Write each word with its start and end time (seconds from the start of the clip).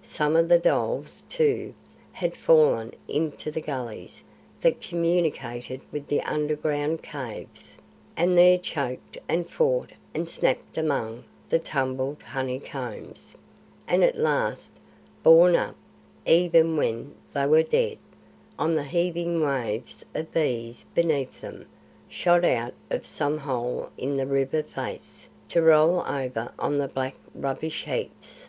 Some 0.00 0.36
of 0.36 0.48
the 0.48 0.58
dholes, 0.58 1.22
too, 1.28 1.74
had 2.12 2.34
fallen 2.34 2.94
into 3.08 3.50
the 3.50 3.60
gullies 3.60 4.24
that 4.62 4.80
communicated 4.80 5.82
with 5.92 6.06
the 6.06 6.22
underground 6.22 7.02
caves, 7.02 7.76
and 8.16 8.38
there 8.38 8.56
choked 8.56 9.18
and 9.28 9.50
fought 9.50 9.90
and 10.14 10.26
snapped 10.30 10.78
among 10.78 11.24
the 11.50 11.58
tumbled 11.58 12.22
honeycombs, 12.22 13.36
and 13.86 14.02
at 14.02 14.16
last, 14.16 14.72
borne 15.22 15.54
up, 15.54 15.76
even 16.24 16.78
when 16.78 17.14
they 17.34 17.44
were 17.44 17.62
dead, 17.62 17.98
on 18.58 18.76
the 18.76 18.84
heaving 18.84 19.42
waves 19.42 20.06
of 20.14 20.32
bees 20.32 20.86
beneath 20.94 21.42
them, 21.42 21.66
shot 22.08 22.46
out 22.46 22.72
of 22.88 23.04
some 23.04 23.36
hole 23.36 23.90
in 23.98 24.16
the 24.16 24.26
river 24.26 24.62
face, 24.62 25.28
to 25.50 25.60
roll 25.60 26.00
over 26.08 26.50
on 26.58 26.78
the 26.78 26.88
black 26.88 27.16
rubbish 27.34 27.84
heaps. 27.84 28.48